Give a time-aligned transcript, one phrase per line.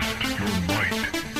[0.00, 1.33] Test your might.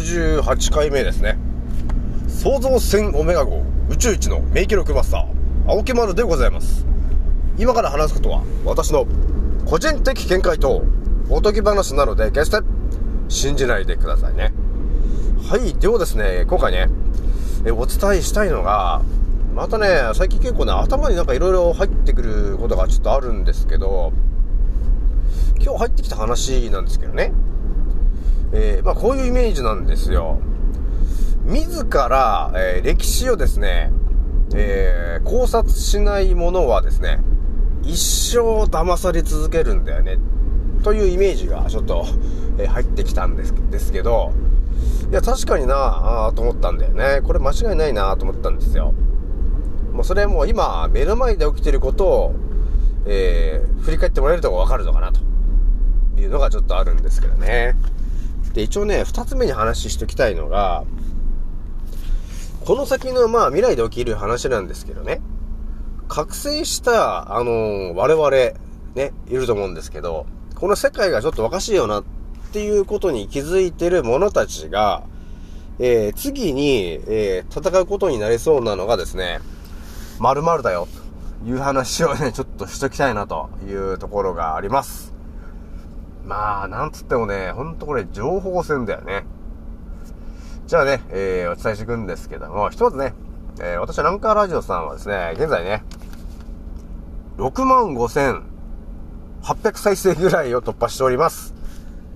[0.00, 1.36] 58回目ですね。
[2.26, 6.86] 創造船オメガ号宇宙一の名記録マスター青木丸でございます。
[7.58, 9.06] 今から話すことは私の
[9.66, 10.82] 個人的見解と
[11.28, 12.60] おとぎ話なので決して
[13.28, 14.54] 信じないでくださいね。
[15.46, 16.88] はいではですね今回ね
[17.66, 19.02] えお伝えしたいのが
[19.54, 24.14] またね最近結構ね頭になんか色々入ってくることがちょっとあるんですけど
[25.60, 27.34] 今日入ってきた話なんですけどね。
[28.52, 30.38] えーまあ、こういうイメージなんですよ。
[31.44, 33.92] 自ら、えー歴史をですね、
[34.54, 37.20] えー考察しないものはですね、
[37.82, 37.96] 一
[38.36, 40.18] 生騙され続けるんだよね。
[40.82, 42.04] というイメージがちょっと、
[42.58, 44.32] え入ってきたんですですけど、
[45.10, 47.20] いや、確かになあと思ったんだよね。
[47.22, 48.92] これ間違いないなと思ったんですよ。
[49.92, 52.34] もうそれはもう今、目の前で起きてることを、
[53.06, 55.20] えー振り返ってもらえるとわかるのかなと
[56.20, 57.74] いうのがちょっとあるんですけどね。
[58.54, 60.84] で、一応ね、二つ目に話ししときたいのが、
[62.64, 65.20] この先の、まあ、未来で起きる話なんですけどね、
[66.08, 68.30] 覚醒した、あのー我々、
[68.94, 72.04] ね、いると思うんですけど、この世界がちょっとおかしいよなっ
[72.52, 75.04] ていうことに気づいてる者たちが、
[75.78, 79.40] えー次に、えー戦うことになりそうなのがですね、
[80.18, 80.86] 〇〇だよ、
[81.42, 85.12] という話をね、ちょっとしときたいなというところがあります。
[86.26, 89.24] まあ、なんつってもね、ほんとこれ情報戦だよね。
[90.66, 93.14] じゃあね、えー、お伝えしていくんですけども、ひとまずね、
[93.60, 95.82] えー、私はランカーラジオさんはですね、現在ね、
[97.36, 101.54] 6万5800再生ぐらいを突破しております。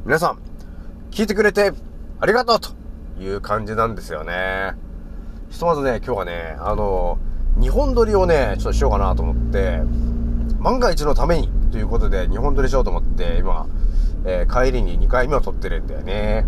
[0.04, 0.38] 皆さん、
[1.10, 1.72] 聞いてくれて
[2.20, 2.70] ありがとうと
[3.20, 4.74] いう感じなんですよね。
[5.50, 7.18] ひとまずね、今日はね、あの、
[7.60, 9.82] 日本撮りをね、ちょっとしようかなと思って、
[10.60, 13.66] 万が一のためにということで日本撮りしようと思って、今、
[14.26, 16.44] えー帰りに2回目を撮ってるんだよね。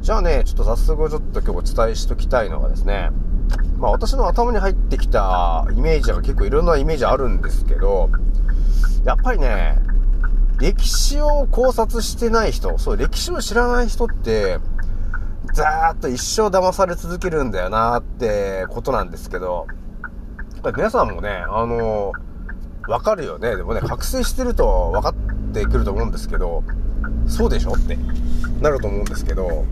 [0.00, 3.10] じゃあね、ちょっと早速ちょっと今日お伝えしときたいのがですね、
[3.78, 8.08] まあ私の頭に入ってきたイメージが結構いろんなイメージあるんですけど、
[9.04, 9.78] やっぱりね、
[10.58, 14.58] 歴史を考察してない人、そう、歴史を知らない人って、
[15.52, 19.66] ざーっと一生騙され続けるんだよなってことなんですけど、
[20.54, 22.12] やっぱ皆さんもね、あの
[22.88, 23.56] わかるよね。
[23.56, 25.14] でもね、覚醒してると分かっ
[25.52, 26.62] てくると思うんですけど、
[27.26, 27.96] そうでしょって
[28.60, 29.64] なると思うんですけど、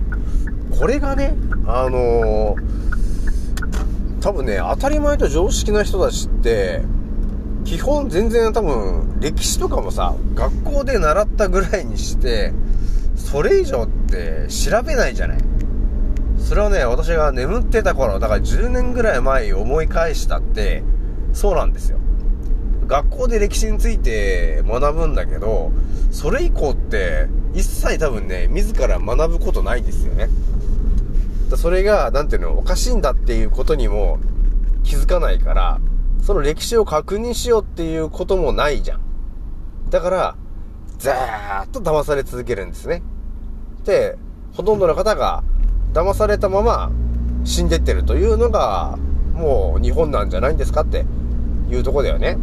[0.79, 1.35] これがね、
[1.67, 2.57] あの
[4.21, 6.83] 多分ね、当たり前と常識な人たちって、
[7.65, 12.53] 基本全然多分歴史とかもさ、学校で習ったぐらいにして、
[13.17, 15.39] それ以上って調べないじゃない。
[16.39, 20.83] それはね、私が眠ってた頃、だから10年ぐらい前思い返したって、
[21.33, 21.99] そうなんですよ。
[22.91, 25.71] 学校で歴史について学ぶんだけど、
[26.11, 30.29] それ以降って一切多分ね、自ら学ぶことないですよね。
[31.49, 34.19] だそれが、なんていうの、おかしいんだっていうことにも
[34.83, 35.81] 気づかないから、
[36.21, 39.01] その歴史を確認しようっていうこともないじゃん。
[39.89, 40.37] だから、
[40.99, 43.05] ずーっと騙され続けるんですね。
[43.85, 44.19] で、
[44.53, 45.45] ほとんどの方が
[45.95, 46.91] 騙されたまま
[47.45, 48.99] 死んでってるというのが、
[49.33, 51.07] もう日本なんじゃないんですかって
[51.71, 52.37] いうとこだよね。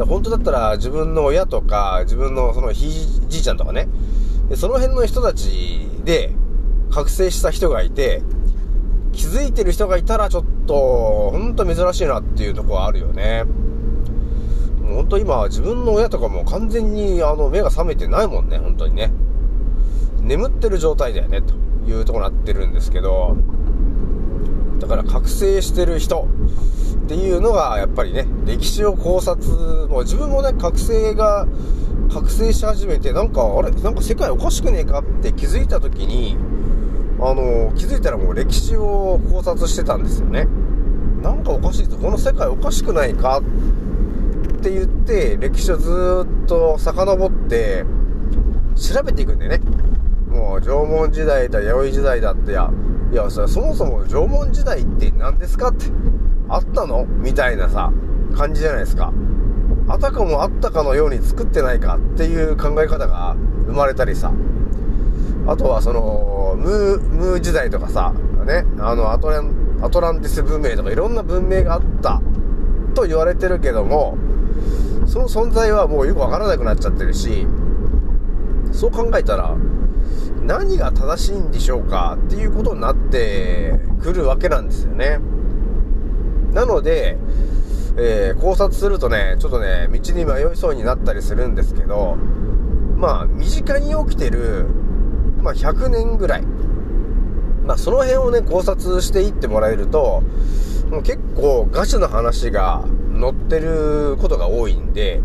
[0.00, 2.90] だ本当だったら自分の親とか、自分のそのひい
[3.28, 3.88] じいちゃんとかね、
[4.56, 6.32] その辺の人たちで
[6.90, 8.22] 覚醒した人がいて、
[9.12, 13.44] 気づいてる人がいたらちょっと、ほんと珍しいなっていうところはあるよね。
[14.82, 19.12] もうほんと今、自分の親とかも完全にあの目が覚めてないもんね、本当にね。
[20.22, 21.54] 眠ってる状態だよね、と
[21.86, 23.36] いうところになってるんですけど、
[24.78, 26.26] だから覚醒してる人、
[27.10, 29.44] っていうのがやっぱりね歴史を考察
[29.88, 31.48] もう自分もね覚醒が
[32.08, 36.36] 覚醒し始めてなんかあれなんか世界おかしくねえかって気づいた時に
[37.18, 40.46] あの気づいたらもう歴史を考察してたんですよね。
[41.20, 43.42] なんかおかしいぞこの世界おかしくないかっ
[44.62, 47.84] て言って歴史をずっと遡って
[48.76, 49.60] 調べていくんだよね。
[50.30, 52.70] もう縄文時代だ弥生時代だってや
[53.10, 55.86] いやそもそも縄文時代って何ですかって。
[56.50, 57.06] あったの？
[57.06, 57.92] みたいなさ
[58.36, 59.12] 感じじゃないですか。
[59.88, 63.34] あたかもあったかのように作ってないかっていう考え方が
[63.66, 64.32] 生まれたりさ。
[65.46, 68.12] あとはそのムームー時代とかさ
[68.44, 72.20] ねあのアトランアトランティス文明とかいろんな文明があった
[72.94, 74.18] と言われてるけども
[75.06, 77.46] その存在はもうよくわからなくなっちゃってるし
[78.70, 79.56] そう考えたら
[80.42, 85.18] 何が正しいんでしょうかっていうことになってくるわけなんですよね。
[86.52, 87.16] なので、
[87.96, 92.16] えー考察するとねちょっとね道に迷いそうになったりするんですけど
[92.96, 94.66] まあ身近に起きてる、
[95.42, 96.42] まあ、100年ぐらい
[97.66, 100.22] まあその辺をね考察していってもらえると
[100.90, 102.84] もう結構ガチな話が
[103.20, 105.20] 載ってることが多いんで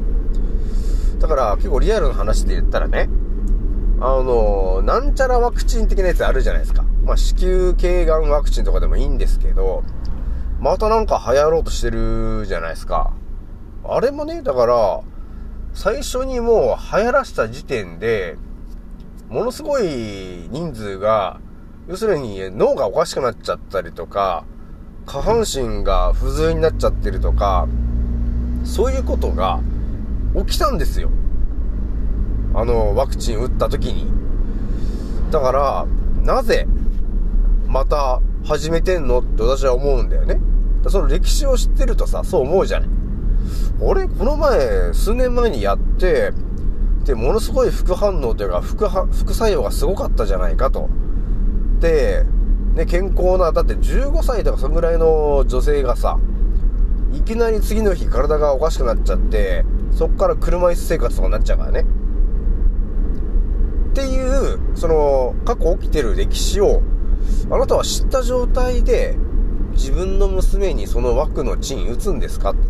[1.20, 3.10] だから結構リアルな話で言ったらね
[4.00, 6.84] あの、なんちゃらワクチン的なやつあるじゃないですか。
[7.04, 9.84] まあ、子宮頸がんワクチンとかでもいいんですけど、
[10.60, 13.14] またなんか流行ろうとしてるじゃないですか。
[13.84, 15.02] あれもね、だから、
[15.74, 18.38] 最初にもう流行らした時点で、
[19.30, 21.40] ものすごい人数が、
[21.88, 24.46] 要するに脳がおかしくなっちゃったりとか、
[25.06, 27.68] 下半身が不随になっちゃってるとか、
[28.64, 29.60] そういうことが
[30.36, 31.12] 起きたんですよ。
[32.56, 34.12] あの、ワクチン打った時に。
[35.30, 35.86] だから、
[36.24, 36.66] なぜ、
[37.68, 39.20] また始めてんの？
[39.20, 40.40] って私は思うんだよね。
[40.88, 42.90] その歴史を知ってるとさ、そう思うじゃない。
[43.82, 46.32] 俺、この前、数年前にやって、
[47.06, 50.90] で、ものすごい副反応というか、副副作用がすごかったじゃないかと。
[51.80, 52.24] で、
[52.76, 56.20] ね、健康な、だって15歳とかそのぐらいの女性がさ、
[57.14, 61.86] いきなり次の日体がおかしくなっちゃって、そっから車椅子生活とかになっちゃうからね。
[63.90, 66.84] っていう、その、過去起きてる歴史を、
[67.50, 69.18] あなたは知った状態で、
[69.74, 72.52] 自分の娘にその枠のチン打つんですか？
[72.52, 72.62] って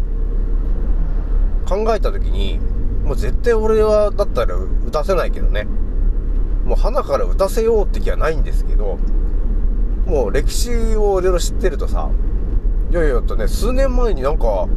[1.68, 2.60] 考えた時に、
[3.04, 5.68] もう絶対俺は、だったら打たせないけどね。
[6.66, 8.98] もう鼻から打たせようって気はないんですけど、
[10.08, 12.10] もう歴史をいろいろ知ってるとさ、
[12.92, 14.68] いやいやとね、数年前になんか、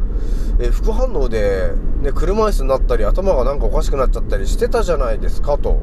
[0.59, 1.71] え副反応で、
[2.01, 5.81] ね、車椅子になったり、頭がなんかおかしくなっちゃったりしてたじゃないですかと。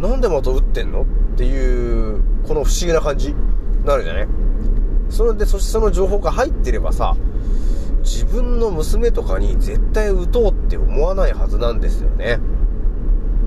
[0.00, 1.02] なんでまた打ってんの？
[1.02, 1.04] っ
[1.36, 3.36] ていう、この不思議な感じに
[3.84, 4.28] なるじゃない？
[5.08, 7.14] それで、そしてその情報が入ってればさ、
[8.02, 12.40] 自分の娘とかに絶対打とうって思わないはずなんですよね。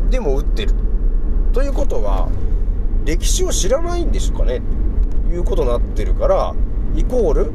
[0.09, 0.71] でも打ってる。
[1.51, 2.29] ということは、
[3.03, 4.61] 歴史を知らないんでしょうかね？
[5.29, 6.55] いうことになってるから、
[6.95, 7.51] イコール、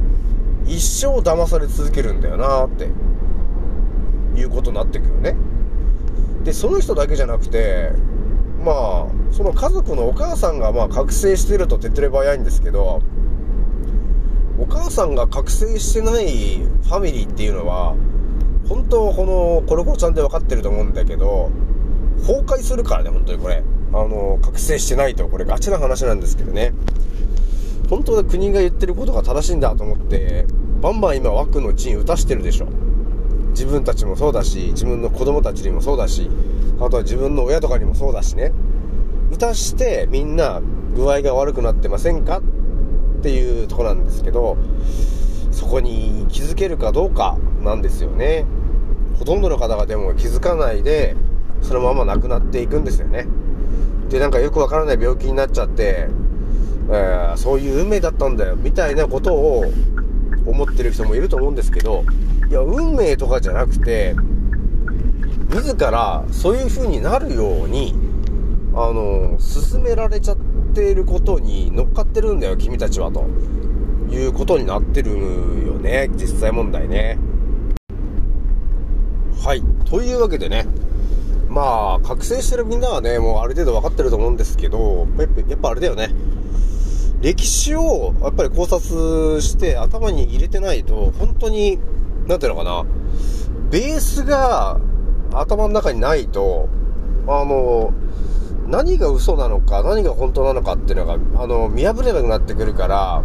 [0.66, 2.90] 一生騙され続けるんだよなって、
[4.38, 5.34] いうことになってくるね。
[6.44, 7.92] で、その人だけじゃなくて、
[8.69, 13.01] まあ、その家族のお母さんがまあ覚醒してると手っ取り早いんですけど、
[14.58, 17.96] お母さんが覚醒してないファミリーっていうのは、
[18.69, 21.51] 本当このコロコロちゃんで分かってると思うんだけど、
[22.19, 23.63] 崩壊するからね、本当にこれ。
[23.91, 26.75] あの、覚醒してないと、これガチな話なんですけどね。
[27.89, 30.46] 本当は国が言ってることが正しいんだと思って、
[30.82, 32.69] バンバン今枠のチン打たしてるでしょ。
[33.50, 36.31] 自分たちもそうだし、自分の子供たちにもそうだし、
[36.81, 38.52] あとは自分の親とかにもそうだしね。
[39.32, 40.62] 打たしてみんな
[40.94, 42.38] 具合が悪くなってませんか？
[42.38, 44.56] っていうとこなんですけど、
[45.50, 48.46] そこに気づけるかどうかなんですよね。
[49.19, 51.17] ほとんどの方がでも気づかないで、
[51.62, 53.26] そのまま亡くなっていくんですよね。
[54.08, 56.08] で、なんかよくわからない病気になっちゃって、
[56.90, 59.64] えーそういう運命だったんだよ、みたいなことを
[60.46, 62.05] 思ってる人もいると思うんですけど、
[62.50, 64.14] いや、運命とかじゃなくて、
[65.50, 67.94] 自らそういう風になるように、
[68.74, 70.36] あの、進められちゃっ
[70.74, 73.26] ていることに乗っかってるんだよ、君たちは、と
[74.10, 75.19] いうことになってるよ
[75.74, 77.19] ね、実際問題ね。
[79.44, 79.62] はい。
[79.84, 80.67] というわけでね、
[81.48, 86.14] まあ、覚醒してるみんなはね、もうある程度分かってると思うんですけど、やっぱやっぱあれだよね。
[87.20, 91.78] 歴史をやっぱり考察して頭に入れてないと、本当に、
[92.29, 92.85] なんていうのかな、
[93.70, 94.79] ベースが
[95.32, 96.69] 頭の中にないと、
[97.27, 97.93] あの、
[98.69, 103.23] 何が嘘なのか、何が本当なのかっていうのが、あの、見破れなくなってくるから、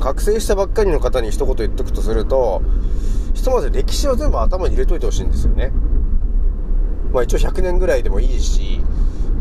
[0.00, 2.62] 覚醒したばっかりの方に一言言っとくとすると、
[3.34, 5.70] ひとまず歴史を全部頭に入れといてほしいんですよね。
[7.12, 8.80] まあ一応100年ぐらいでもいいし、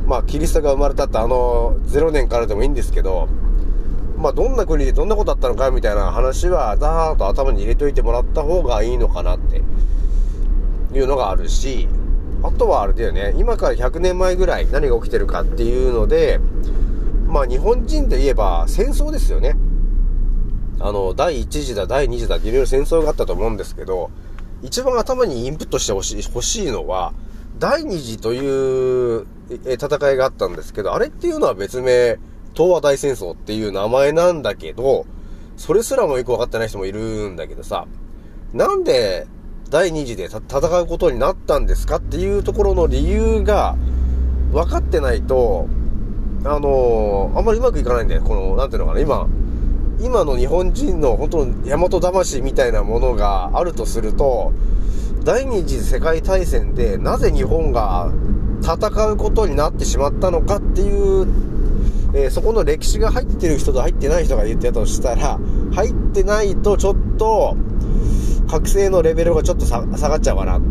[0.05, 3.29] まあキリストが生まれたってあの0年からでもいいんですけど、
[4.19, 9.61] まあどんな国でどんなことあったのかみたいな話は、だーっと頭に入れといてもらった方がいいのかなって
[10.93, 11.87] いうのがあるし、
[12.43, 16.39] あとはあれだよね、今から100年前ぐらい何が起きてるかっていうので、
[17.27, 19.55] まあ日本人で言えば戦争ですよね。
[20.81, 24.11] あの、第1次だ、第2次だっていろいろ戦争があったと思うんですけど、
[24.61, 27.13] 一番頭にインプットしてほしい、欲しいのは、
[27.57, 32.17] 第2次という戦いがあったんですけど、あれっていうのは別名、
[32.53, 35.05] 東和大戦争っていう名前なんだけど、
[35.57, 37.87] それすらもよくわかってない人もいるんだけどさ、
[38.53, 39.27] なんで
[39.69, 43.75] 第2次で戦うことになったんですかっていうところの理由が
[44.51, 45.67] 分かってないと、
[46.43, 48.21] あのー、あんまりうまくいかないんだよ。
[48.23, 49.27] この、なんていうのかな、今、
[50.01, 54.53] 今の日本人の本当の大和魂みたいなものがあるとすると、
[55.23, 58.11] 第二次世界大戦でなぜ日本が
[58.63, 60.89] 戦うことになってしまったのかってい
[61.23, 61.27] う、
[62.13, 65.39] えー、そこの歴史が入ってる人と入ってない人が言ってたとしたら、
[65.73, 67.55] 入ってないとちょっと、
[68.49, 70.61] 覚醒のレベルがちょっと下がっちゃうかなっ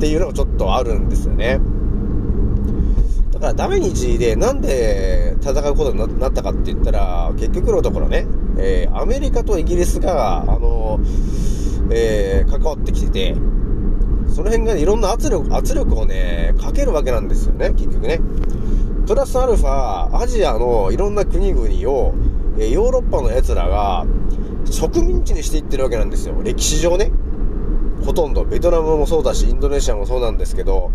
[0.00, 1.60] ていうのがちょっとあるんですよね。
[3.32, 8.26] だから第二次でなんで戦うことになったかって言ったら、結局のところね、
[8.56, 10.98] えー、アメリカとイギリスが、あの、
[11.90, 13.36] えー、関わってきてて、
[14.34, 18.20] その辺がいろんな圧力、圧力をね、かけるわけなんですよね、結局ね。
[19.06, 22.12] プラスアルファ、アジアのいろんな国々を、
[22.58, 24.04] えヨーロッパの奴らが
[24.68, 26.34] 植民地にしていってるわけなんですよ。
[26.42, 27.12] 歴史上ね。
[28.04, 28.44] ほとんど。
[28.44, 30.90] ベトナムもそうだし、インドネシアもそうなんですけど、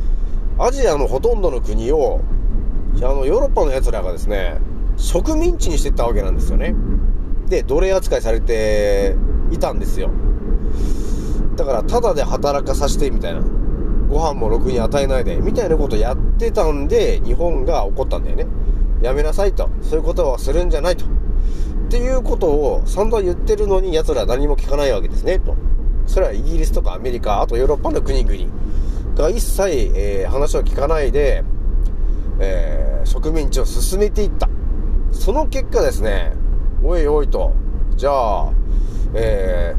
[0.59, 2.19] アジアのほとんどの国を、
[2.97, 4.57] あの、ヨーロッパの奴らがですね、
[4.97, 6.75] 植民地にしていったわけなんですよね。
[7.47, 9.15] で、奴隷扱いされて
[9.51, 10.09] いたんですよ。
[11.55, 13.60] だから、ただで働かさせて、みたいな。
[14.11, 18.45] ご飯もろくに与えないで、みたいなことやってたんで、日本が怒ったんだよね。
[19.01, 19.69] やめなさいと。
[19.81, 21.05] そういうことはするんじゃないと。
[21.05, 21.07] っ
[21.89, 25.55] ていうことを散々言ってるのに奴ら何も聞かないわけですね、と。
[26.05, 28.51] それはイギリスとかアメリカ、あとヨーロッパの国々
[29.15, 31.45] が一切、えー、話を聞かないで、
[32.39, 34.49] えー、植民地を進めていった。
[35.13, 36.33] その結果ですね、
[36.83, 37.53] おいおいと、
[37.95, 38.51] じゃあ、
[39.13, 39.73] え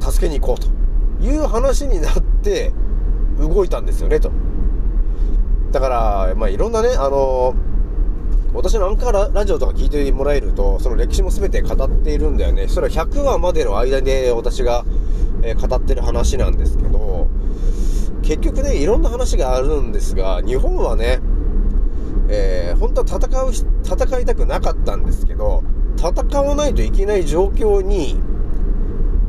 [0.00, 2.72] ー、助けに行こうという話になって
[3.38, 4.30] 動いたんですよね、と。
[5.72, 7.54] だから、まあ、いろんなね、あの
[8.54, 12.68] 私のアンカーラジオとか聞いてもらえると、その歴史も全て語っているんだよね。
[12.68, 14.84] それは100話までの間で私が、
[15.42, 17.28] えー、語ってる話なんですけど、
[18.22, 21.20] 結局ね、いろんな話があるんですが、日本はね、
[22.28, 23.52] えー、本当は戦う、
[23.84, 25.62] 戦いたくなかったんですけど、
[25.98, 28.18] 戦わないといけない状況に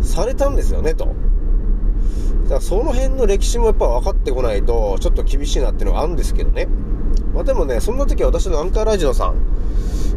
[0.01, 1.13] されたんですよね、と。
[2.47, 6.67] だからその辺の歴史もやっぱ分かってこないと、ちょっと厳しいなっていうのがあるんですけどね。
[7.33, 9.35] まあ、でもね、そんな時は私のアンカーラジオさん、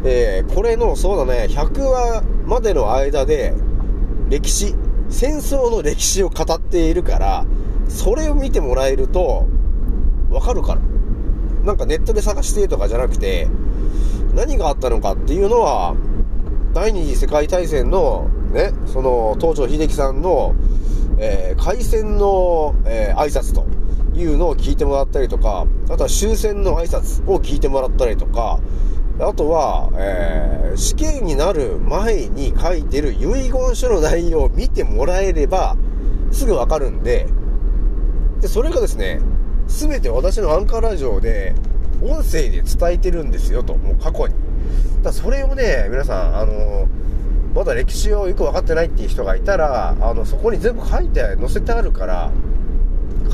[0.05, 3.53] えー、これの、そうだね、100話までの間で、
[4.29, 4.75] 歴史、
[5.09, 7.45] 戦争の歴史を語っているから、
[7.89, 9.45] それを見てもらえると、
[10.29, 10.81] わかるから。
[11.65, 13.49] なんかネットで探してとかじゃなくて、
[14.33, 15.95] 何があったのかっていうのは、
[16.73, 20.55] 第二次世界大戦の、ね、その、東條秀樹さんの、
[21.23, 23.65] えー、開戦の、えー、挨拶と
[24.17, 28.59] いうのを聞いてもらったりとか、あとは終戦の挨拶を聞いてもらったりとか、
[29.19, 35.77] あとは、えー、死刑になる前に書いてる遺言書の内容を見てもらえれば、
[36.31, 37.27] すぐわかるんで、
[38.39, 39.21] で、それがですね、
[39.67, 41.53] すべて私のアンカーラジオで、
[42.01, 44.33] 音声で伝えてるんですよと、もう過去に。
[45.03, 46.87] だそれをね、皆さん、あの
[47.53, 52.31] まだ歴史をよく分かってないっていう人がいたら、あの、そこに全部書いて、載せてあるから、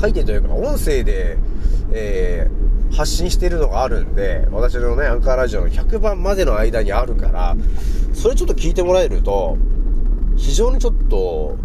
[0.00, 1.38] 書いてというか、音声で、
[1.92, 7.56] えー、発信してるのがあるんで、私のね、アンカーラジオの100番までの間にあるから、
[8.12, 9.56] それちょっと聞いてもらえると、
[10.36, 11.56] 非常にちょっと、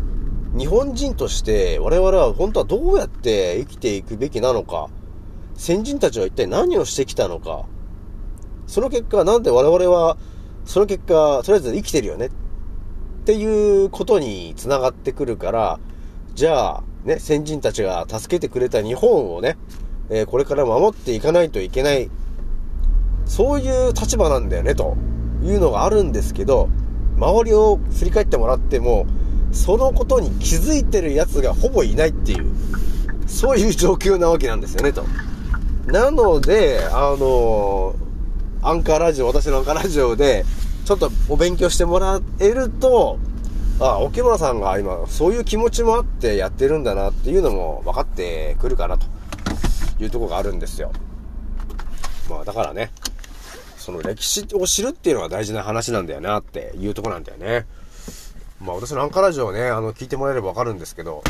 [0.55, 4.89] 日本人として我々は本当はどうやって生きていくべきなのか、
[5.55, 7.65] 先人たちは一体何をしてきたのか、
[8.67, 10.17] その結果、なんで我々は、
[10.65, 12.29] その結果、とりあえず生きてるよねっ
[13.23, 15.79] っていうことに繋がってくるから、
[16.35, 19.55] じゃあ、ね、先人たちが助けてくれた日本をね、
[20.09, 22.09] えー、これから守っていかないといけない、
[23.25, 24.97] そういう立場なんだよね、と
[25.41, 26.67] いうのがあるんですけど、
[27.15, 29.05] 周りを振り返ってもらっても、
[29.53, 32.53] そのことに気づいてる奴がほぼいないっていう、
[33.25, 35.05] そういう状況なわけなんですよね、と。
[35.87, 40.43] なので、あのー、アンカーラジオ、私のアンカーラジオで、
[40.85, 43.17] ちょっとお勉強してもらえると、
[43.79, 49.07] あ、沖村さんが今、そういう気持ちもあってやってるんだなっていうのも分かってくるかなと
[49.99, 50.91] いうとこがあるんですよ。
[52.29, 52.91] まあだからね、
[53.77, 57.65] その歴史を知るっていうのは大事な話なんだよなっていうとこなんだよね。
[58.61, 61.23] まあ私のアンカラジオをね、あの、聞いてもらえれば分かるんですけど、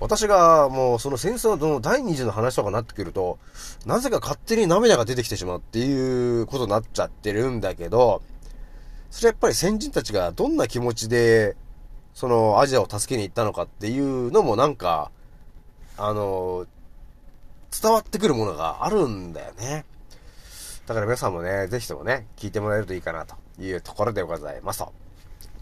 [0.00, 3.38] 私がもうその戦争の第二次の話とかになってくると、
[3.84, 8.22] なぜか勝手に涙が出てきてしまうっていうことになっちゃってるんだけど、
[9.10, 11.56] それやっぱり先人たちがどんな気持ちで、
[12.14, 15.10] そのアジアを助けに行ったのかっていうのもなんか、
[15.96, 16.66] あの、
[17.70, 19.84] 伝わってくるものがあるんだよね。
[20.86, 24.92] だから皆さんもね、ぜひともね、聞いてもらえるといいかなというところでございますと。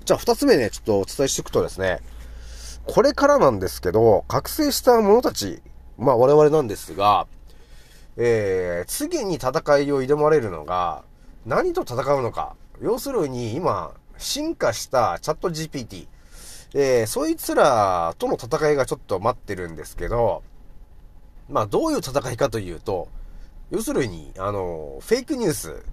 [0.05, 2.00] じゃあ二つ目ね、ちょっとお伝えしていくとですね、
[2.87, 5.61] これからなんですけど、覚醒した者たち、
[5.99, 7.26] まあ我々なんですが、
[8.17, 11.03] えー、次に戦いを挑まれるのが、
[11.47, 12.57] 何と戦うのか。
[12.83, 16.09] 要するに今、進化したチャット GPT、
[16.75, 20.43] えー、そいつらとの戦いがちょっと待ってるんですけど、
[21.49, 23.09] まあどういう戦いかというと、
[23.71, 25.85] 要するに、あの、フェイクニュース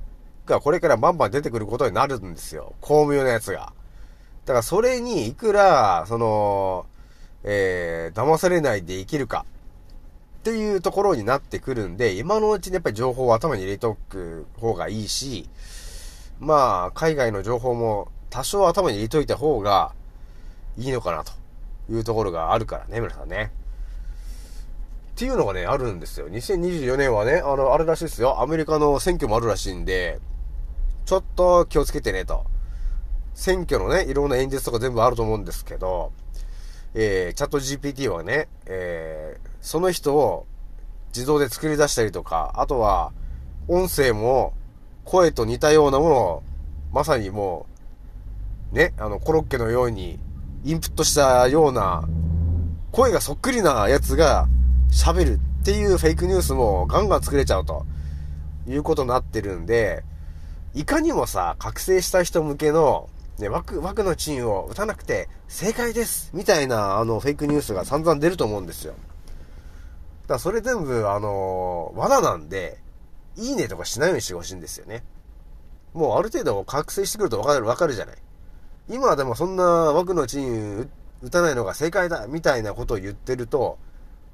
[0.48, 2.74] がこれからバンバン出てくることになるんですよ。
[2.82, 3.74] 巧妙なやつが。
[4.46, 6.88] だからそれにいくら、その、
[7.44, 9.46] えー、騙されないで生きるか
[10.44, 15.48] っていうところになってくるんで、今のうちにやっぱり情報を頭に入れておく方がいいし、
[16.42, 19.94] まあ、海外の情報も多少頭に入れといた方が
[20.78, 21.32] いいのかなと
[21.90, 23.54] いうところがあるからね、皆さんね。
[25.16, 26.28] っていうのがね、あるんですよ。
[26.28, 28.42] 2024年はね、あの、あれらしいですよ。
[28.42, 30.20] アメリカの選挙もあるらしいんで、
[31.06, 32.44] ちょっと気をつけてねと。
[33.34, 36.12] 選挙のね、いろんな演説とか全部あると思うんですけど、
[36.96, 39.33] えー、チャット GPT はね、えー、
[39.63, 40.46] その人を
[41.15, 43.13] 自動で作り出したりとか、あとは、
[43.70, 44.53] 音声も
[45.05, 46.43] 声と似たようなものを、
[46.91, 47.65] まさにも
[48.74, 50.19] う、ね、あの、コロッケのように
[50.65, 52.04] インプットしたような、
[52.91, 54.47] 声がそっくりなやつが
[54.91, 57.86] 喋るっていうフェイクニュースもガンガン作れちゃうと
[58.67, 60.04] いうことになってるんで、
[60.76, 68.93] いかにもさ、覚醒した人向けの、ね、枠、枠のチンを打たなくて正解ですみたいな、あの、フェイクニュースが散々出ると思うんですよ。
[70.28, 72.80] だそれ全部、あのー、罠なんで、
[73.36, 75.04] いいねとかしないようにしてほしいんですよね。
[75.94, 78.18] もうある程度覚醒してくるとわかる、わかるじゃない。
[78.90, 80.90] 今はでもそんな枠のチン
[81.22, 83.78] 打たないのが正解だみたいなことを言ってると、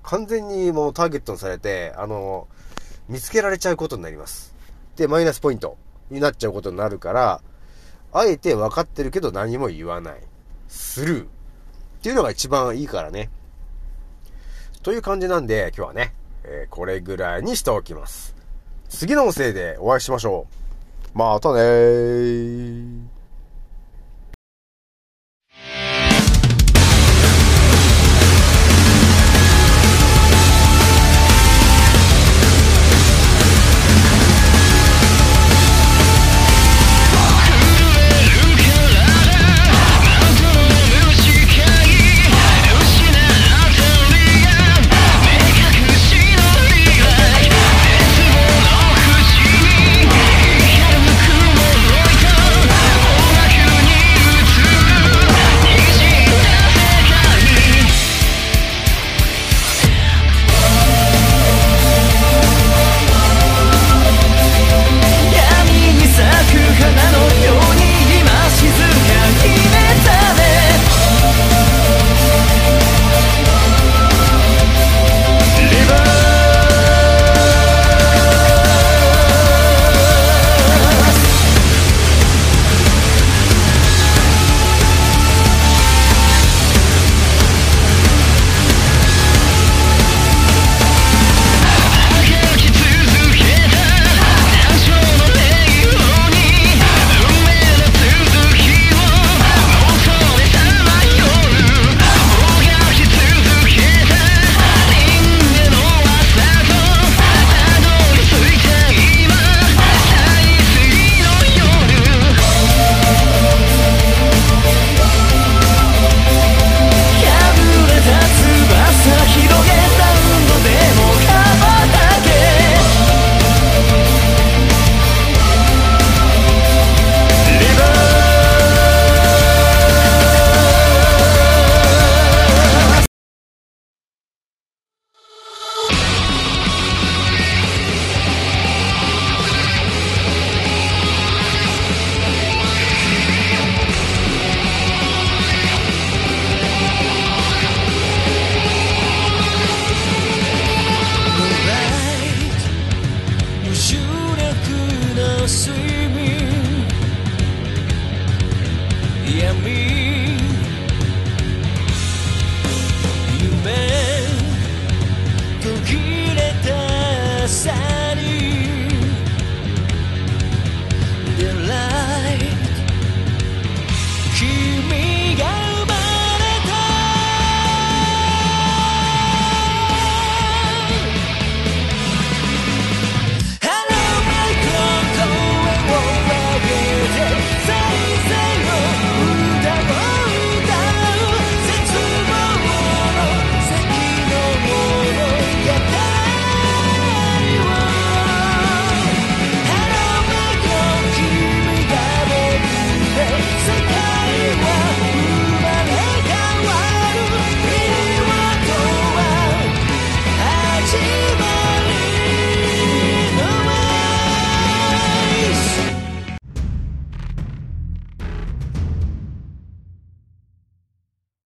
[0.03, 4.55] 完全にもうターゲットにされて、あのー、見つけられちゃうことになります。
[4.95, 5.77] で、マイナスポイント
[6.09, 7.41] になっちゃうことになるから、
[8.11, 10.21] あえて分かってるけど何も言わない。
[10.67, 11.25] スルー。
[11.25, 11.27] っ
[12.01, 13.29] ていうのが一番いいからね。
[14.81, 16.13] という感じなんで、今日はね、
[16.45, 18.33] えー、これぐらいにしておきます。
[18.87, 20.47] 次の音声でお会いしましょ
[21.13, 21.17] う。
[21.17, 23.08] またねー。